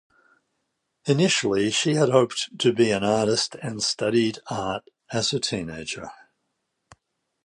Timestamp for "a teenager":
5.31-6.09